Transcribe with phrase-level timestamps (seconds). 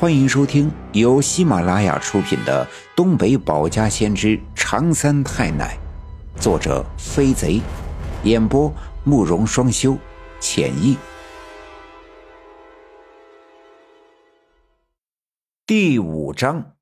[0.00, 2.66] 欢迎收听由喜马拉雅出品的
[2.96, 5.78] 《东北保家先知长三太奶》，
[6.42, 7.60] 作者飞贼，
[8.24, 8.70] 演播
[9.04, 9.96] 慕容双修，
[10.40, 10.98] 浅意。
[15.64, 16.72] 第五章，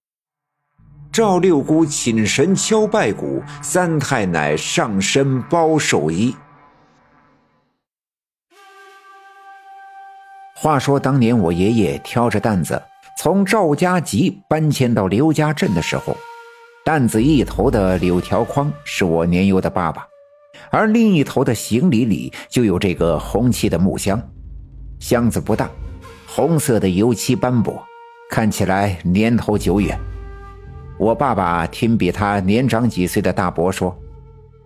[1.12, 6.34] 赵六姑请神敲拜鼓，三太奶上身包寿衣。
[10.56, 12.82] 话说当年我爷爷挑着担子。
[13.18, 16.16] 从赵家集搬迁到刘家镇的时候，
[16.84, 20.04] 担子一头的柳条筐是我年幼的爸爸，
[20.70, 24.20] 而另一头的行李里就有这个红漆的木箱。
[24.98, 25.70] 箱子不大，
[26.26, 27.80] 红色的油漆斑驳，
[28.28, 29.96] 看起来年头久远。
[30.98, 33.96] 我爸爸听比他年长几岁的大伯说，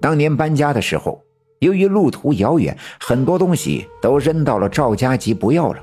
[0.01, 1.21] 当年搬家的时候，
[1.61, 5.83] 由于路途遥远，很多东西都扔到了赵家集不要了。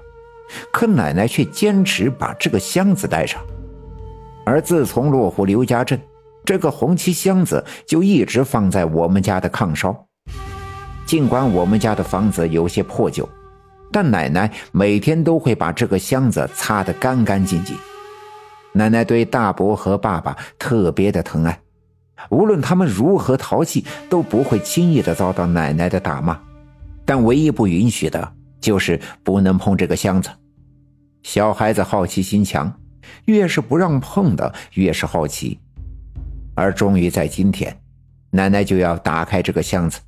[0.72, 3.42] 可奶奶却坚持把这个箱子带上，
[4.46, 6.00] 而自从落户刘家镇，
[6.46, 9.96] 这个红漆箱子就一直放在我们家的炕梢。
[11.06, 13.28] 尽管我们家的房子有些破旧，
[13.92, 17.76] 但奶奶每天都会把这个箱子擦得干干净净。
[18.72, 21.60] 奶奶对大伯和爸爸特别的疼爱，
[22.30, 26.40] 无论他们如何淘气，都不会轻易的遭到奶奶的打骂。
[27.06, 28.34] 但唯一不允许的
[28.64, 30.30] 就是不能碰这个箱子。
[31.22, 32.74] 小孩子好奇心强，
[33.26, 35.60] 越是不让碰的，越是好奇。
[36.56, 37.78] 而终于在今天，
[38.32, 40.00] 奶奶就要打开这个箱子。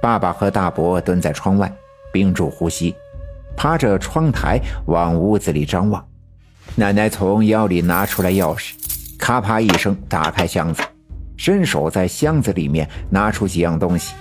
[0.00, 1.70] 爸爸和大伯蹲在窗外，
[2.12, 2.94] 屏住呼吸，
[3.56, 6.06] 趴着窗台往屋子里张望。
[6.76, 8.74] 奶奶从腰里拿出来钥匙，
[9.18, 10.84] 咔啪一声打开箱子，
[11.36, 14.14] 伸手在箱子里面拿出几样东西。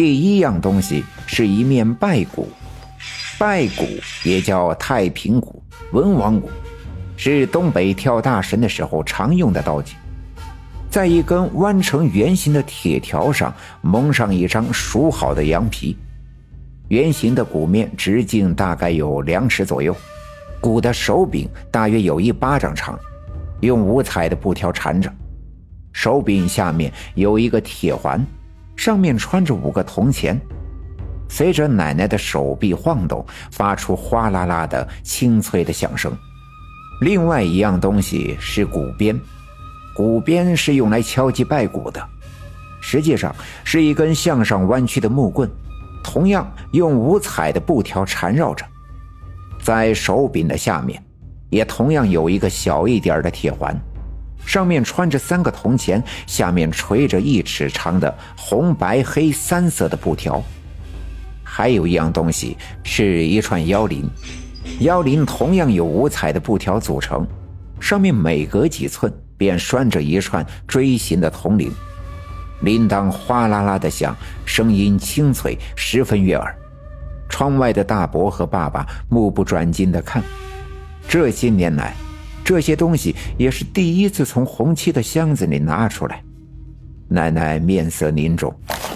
[0.00, 2.48] 第一样东西是一面拜鼓。
[3.38, 3.84] 拜鼓
[4.24, 5.62] 也叫太平鼓、
[5.92, 6.48] 文王鼓，
[7.18, 9.96] 是东北跳大神的时候常用的道具。
[10.88, 13.52] 在一根弯成圆形的铁条上
[13.82, 15.94] 蒙上一张熟好的羊皮，
[16.88, 19.94] 圆形的鼓面直径大概有两尺左右，
[20.62, 22.98] 鼓的手柄大约有一巴掌长，
[23.60, 25.12] 用五彩的布条缠着。
[25.92, 28.24] 手柄下面有一个铁环，
[28.80, 30.40] 上面穿着五个铜钱。
[31.28, 36.10] 随着奶奶的手臂晃动，发出哗啦啦的清脆的响声。
[37.02, 39.20] 另外一样东西是鼓鞭，
[39.94, 42.02] 鼓鞭是用来敲击拜鼓的，
[42.80, 45.46] 实际上是一根向上弯曲的木棍，
[46.02, 48.64] 同样用五彩的布条缠绕着。
[49.62, 51.04] 在手柄的下面，
[51.50, 53.78] 也同样有一个小一点的铁环，
[54.44, 60.42] 上面穿着三个铜钱，下面垂着一尺长的红白黑三色的布条。
[61.42, 64.08] 还有一样东西是一串腰铃，
[64.80, 67.26] 腰铃同样由五彩的布条组成，
[67.80, 71.72] 上面每隔几寸便拴着一串锥形的铜铃，
[72.62, 76.54] 铃铛哗啦啦的响，声音清脆，十分悦耳。
[77.28, 80.22] 窗外的大伯和爸爸目不转睛地看，
[81.08, 81.94] 这些年来，
[82.50, 86.20] 这些东西也是第一次从红漆的箱子里拿出来。
[87.06, 88.52] 奶奶面色凝重，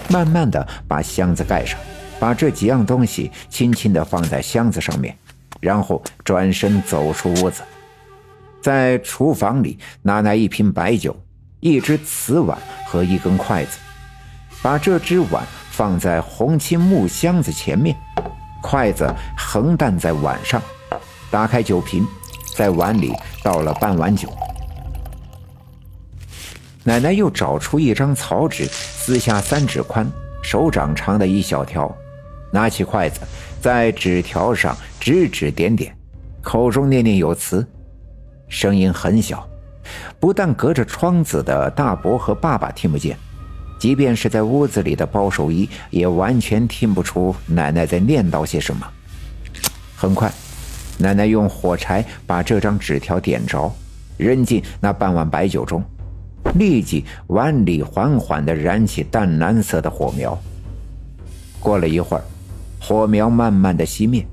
[0.09, 1.79] 慢慢的把箱子盖上。
[2.19, 5.17] 把这几样东西轻轻的放在箱子上面，
[5.61, 7.61] 然后转身走出屋子，
[8.61, 11.15] 在厨房里拿来一瓶白酒、
[11.61, 13.77] 一只瓷碗和一根筷子，
[14.61, 17.95] 把这只碗放在红漆木箱子前面，
[18.61, 20.61] 筷子横担在碗上，
[21.31, 22.05] 打开酒瓶，
[22.55, 23.11] 在碗里
[23.43, 24.29] 倒了半碗酒。
[26.83, 30.09] 奶奶又找出一张草纸，撕下三指宽、
[30.41, 31.93] 手掌长的一小条。
[32.51, 33.19] 拿起筷子，
[33.59, 35.93] 在纸条上指指点点，
[36.41, 37.67] 口中念念有词，
[38.47, 39.45] 声音很小，
[40.21, 43.17] 不但隔着窗子的大伯和爸爸听不见，
[43.77, 48.87] 即便是在屋子里的包守一也完全听不出奶奶在念叨些什么。
[49.97, 50.31] 很快，
[50.97, 53.71] 奶奶用火柴把这张纸条点着，
[54.17, 55.83] 扔进那半碗白酒中，
[56.55, 60.37] 立即碗里缓缓地燃起淡蓝色的火苗。
[61.59, 62.23] 过了一会儿。
[62.77, 64.23] 火苗慢慢的熄灭，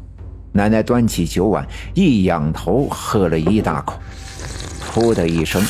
[0.52, 3.98] 奶奶端起酒碗，一仰头喝了一大口，
[4.92, 5.64] 噗的一声，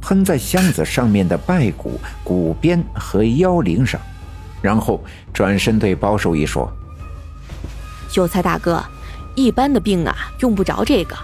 [0.00, 4.00] 喷在箱子上面的拜骨、骨鞭和腰铃上，
[4.62, 5.02] 然后
[5.32, 6.70] 转身对包寿义说
[8.08, 8.80] ：“秀才大哥，
[9.42, 11.16] 一般的病啊用不着这个，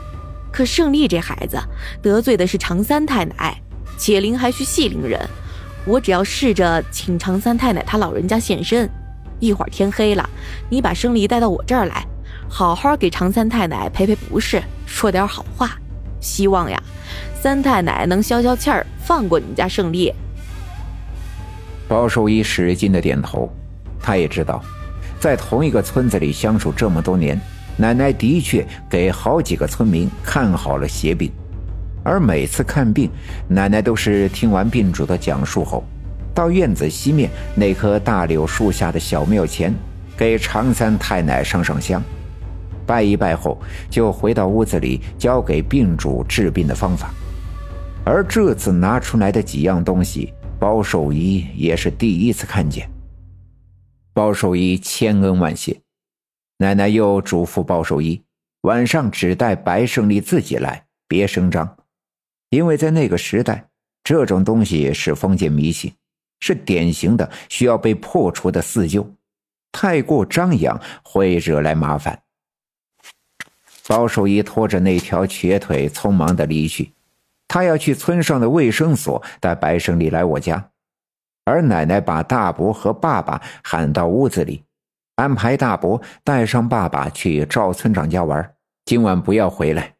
[0.50, 1.58] 可胜利这孩子
[2.00, 3.60] 得罪的是常三太奶，
[3.98, 5.20] 解铃还需系铃人，
[5.84, 8.88] 我只要试着请常三太奶他老人家现身。”
[9.38, 10.26] 一会儿天黑了，
[10.70, 12.02] 你把胜利带到我这儿来，
[12.48, 15.76] 好好给常三太奶赔赔不是，说点好话。
[16.18, 16.82] 希望呀，
[17.38, 20.10] 三太奶能消消气儿，放过你们家胜利。
[21.86, 23.46] 包守义使劲的点头，
[24.00, 24.62] 他也知道，
[25.20, 27.38] 在同一个村子里相处这么多年，
[27.76, 31.30] 奶奶的确给好几个村民看好了邪病，
[32.02, 33.10] 而每次看病，
[33.48, 35.84] 奶奶都是听完病主的讲述后，
[36.34, 39.74] 到院子西面那棵大柳树下的小庙前，
[40.16, 42.02] 给常三太奶上上香，
[42.86, 43.58] 拜一拜后，
[43.90, 47.10] 就回到屋子里交给病主治病的方法，
[48.04, 50.32] 而这次拿出来的几样东西。
[50.58, 52.88] 包守一也是第一次看见。
[54.14, 55.78] 包守一千恩万谢，
[56.58, 58.22] 奶奶又嘱咐包寿一，
[58.62, 61.76] 晚上只带白胜利自己来，别声张，
[62.48, 63.68] 因为在那个时代，
[64.02, 65.92] 这种东西是封建迷信，
[66.40, 69.14] 是典型的需要被破除的四旧，
[69.70, 72.22] 太过张扬会惹来麻烦。
[73.86, 76.92] 包守一拖着那条瘸腿，匆忙的离去。
[77.46, 80.70] 他要去村上的卫生所带白胜利来我家，
[81.44, 84.64] 而奶奶把大伯和爸爸喊到屋子里，
[85.16, 88.54] 安排大伯带上爸爸去赵村长家玩，
[88.84, 89.94] 今晚不要回来。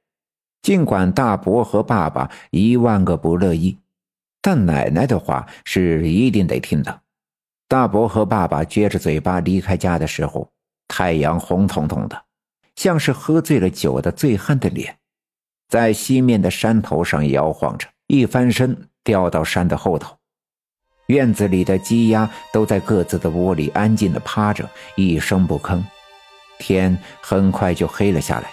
[0.60, 3.78] 尽管大伯和爸爸一万个不乐意，
[4.42, 7.00] 但奶奶的话是一定得听的。
[7.66, 10.50] 大伯和爸爸撅着嘴巴离开家的时候，
[10.86, 12.24] 太阳红彤彤的，
[12.74, 14.98] 像是喝醉了酒的醉汉的脸。
[15.68, 20.15] 在西面的山头上摇晃着，一翻身掉到山的后头。
[21.06, 25.82] 院子里的鸡鸭都在各自的窝里安静的趴着，一声不吭。
[26.58, 28.50] 天很快就黑了下来。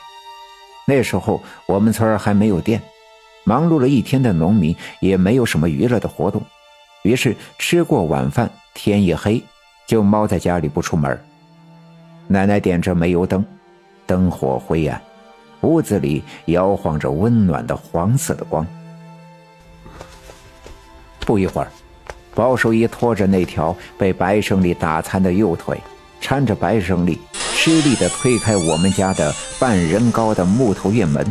[0.86, 2.82] 那时候我们村还没有电，
[3.44, 6.42] 忙碌了一天的农民也没有什么娱乐的活动，
[7.04, 9.42] 于是吃过晚饭，天一黑
[9.88, 11.20] 就猫在家里不出门。
[12.28, 13.44] 奶奶点着煤油灯，
[14.06, 15.02] 灯火灰暗。
[15.62, 18.68] 屋子里摇晃着温暖的黄色的光。
[21.22, 21.72] 不一会儿，
[22.36, 25.80] 包守义拖着那条被白胜利打残的右腿，
[26.22, 27.20] 搀着白胜利，
[27.56, 31.26] 吃力地推开我们家的半人高的木头院门。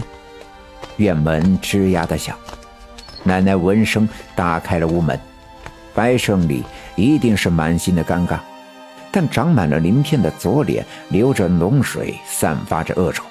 [0.97, 2.37] 院门吱呀的响，
[3.25, 5.19] 奶奶闻声打开了屋门。
[5.95, 6.63] 白胜利
[6.97, 8.39] 一定是满心的尴尬，
[9.11, 13.25] 但长满了鳞片的左脸流着脓水，散发着恶臭。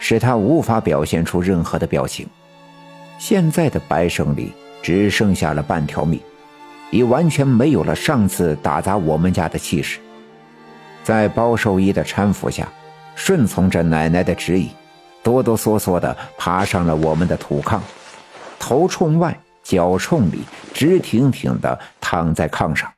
[0.00, 2.24] 使他无法表现出任何的表情。
[3.18, 6.20] 现在的白胜利只剩下了半条命，
[6.90, 9.98] 已完全没有了上次打砸我们家的气势。
[11.04, 12.68] 在包寿一的搀扶下，
[13.14, 14.70] 顺从着奶奶的指引，
[15.22, 17.80] 哆哆嗦嗦地爬上了我们的土炕，
[18.58, 20.40] 头冲外，脚冲里，
[20.74, 22.90] 直挺挺地躺在炕上。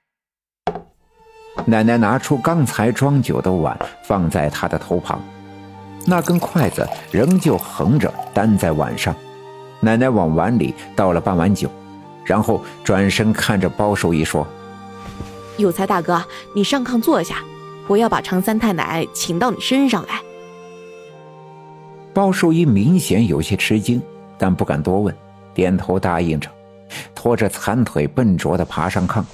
[1.67, 5.21] 奶奶拿出刚才装酒的碗，放在他的头旁。
[6.07, 9.15] 那根筷子仍旧横着担在碗上，
[9.81, 11.71] 奶奶往碗里倒了半碗酒，
[12.31, 14.47] 然后转身看着包守义说
[15.59, 16.25] ：“有才大哥，
[16.55, 17.43] 你上炕坐下，
[17.89, 20.23] 我要把常三太奶请到你身上来。”
[22.15, 24.01] 包守义明显有些吃惊，
[24.39, 25.13] 但不敢多问，
[25.53, 26.49] 点头答应着，
[27.17, 29.25] 拖着残腿笨拙地爬上炕。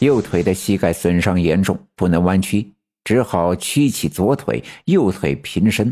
[0.00, 2.70] 右腿的膝盖损伤严重，不能弯曲。
[3.02, 5.90] 只好屈起左腿，右腿平伸，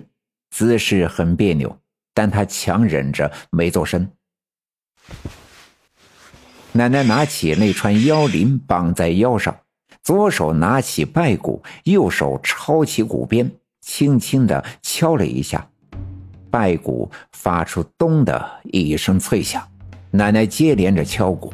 [0.51, 1.75] 姿势很别扭，
[2.13, 4.07] 但他强忍着没做声。
[6.77, 9.57] 奶奶拿起那串腰铃绑在腰上，
[10.03, 15.67] 左手拿起拜鼓，右手抄起鼓鞭，轻轻的敲了一下，
[16.51, 19.63] 拜鼓发出咚的一声脆响。
[20.11, 21.51] 奶奶接连着敲鼓，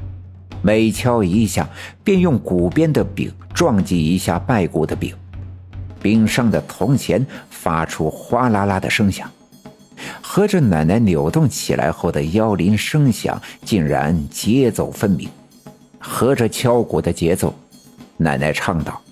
[0.60, 1.68] 每敲一下，
[2.02, 5.14] 便用鼓边的柄撞击一下拜鼓的柄。
[6.00, 9.30] 柄上的铜钱发出哗啦啦的声响，
[10.34, 15.28] 和着奶奶扭动起来后的腰铃声响，竟然节奏分明。
[15.98, 17.54] 和着敲鼓的节奏，
[18.16, 19.02] 奶奶唱道：“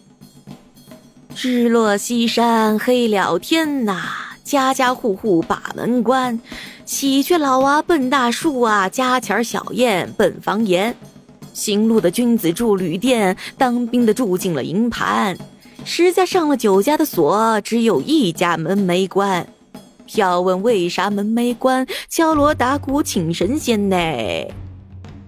[1.37, 4.01] 日落西山黑了天呐，
[4.43, 6.41] 家家户户把门关，
[6.87, 10.97] 喜鹊老娃奔大树啊，家前小燕奔房檐。
[11.53, 15.37] 行路的君子住旅店，当兵的住进了营盘。”
[15.85, 19.47] 十家上了九家的锁，只有一家门没关。
[20.15, 21.87] 要问为啥门没关？
[22.09, 23.97] 敲锣打鼓请神仙呢。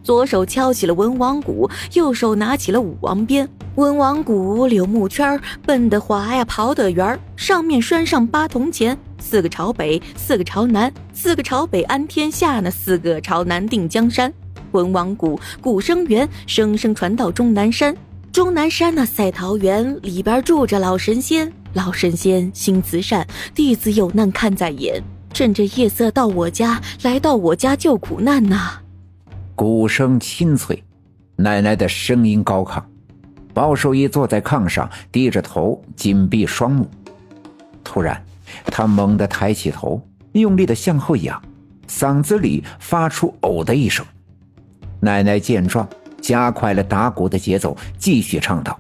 [0.03, 3.49] 左手敲起了文王鼓，右手拿起了武王鞭。
[3.77, 14.33] 文王鼓柳木圈，奔得滑呀，跑得圆，上面拴上八铜钱，四个朝北，四个朝南，四个朝北安天下，那四个朝南定江山。
[14.73, 17.97] 文王鼓，鼓声圆，声声传到终南山。
[18.33, 25.03] 终南山那赛桃园里边住着老神仙，老神仙心慈善，弟子有难看在眼。
[25.33, 28.81] 趁着夜色到我家，来到我家救苦难呐！
[29.55, 30.85] 鼓声清脆，
[31.37, 32.83] 奶奶的声音高亢。
[33.55, 36.87] 包守义坐在炕上，低着头，紧闭双目。
[37.83, 38.23] 突然，
[38.67, 41.43] 他猛地抬起头，用力的向后仰，
[41.89, 44.05] 嗓子里发出“呕”的一声。
[45.01, 45.89] 奶奶见状，
[46.21, 48.79] 加快了打鼓的节奏，继续唱道：“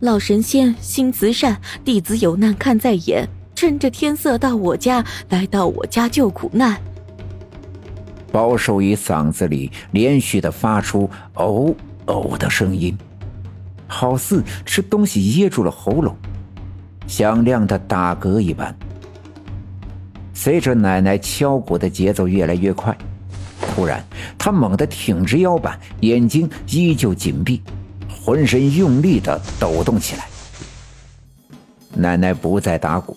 [0.00, 6.80] 老神仙心慈善，弟子有难看在眼。”趁着天色到我家，来到我家救苦难。
[8.32, 11.74] 包守义嗓子里连续的发出“哦
[12.06, 12.96] 哦”的声音，
[13.86, 16.16] 好似吃东西噎住了喉咙，
[17.06, 18.74] 响亮的打嗝一般。
[20.32, 22.96] 随着奶奶敲鼓的节奏越来越快，
[23.60, 24.02] 突然
[24.38, 27.60] 他猛地挺直腰板，眼睛依旧紧闭，
[28.22, 30.28] 浑身用力的抖动起来。
[31.94, 33.16] 奶奶不再打鼓。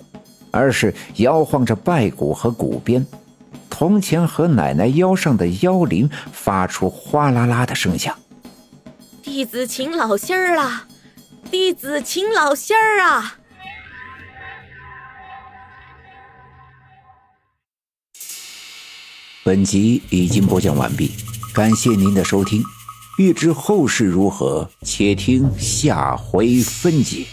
[0.56, 3.04] 而是摇晃着拜鼓和鼓鞭，
[3.72, 8.16] 铜钱和奶奶腰上的腰铃发出哗啦啦的声响。
[9.24, 10.88] 弟子请老仙儿啊！
[11.50, 13.40] 弟子请老仙儿啊！
[19.44, 21.14] 本集已经播讲完毕，
[21.52, 22.64] 感谢您的收听。
[23.18, 27.26] 欲知后事如何，且听下回分解。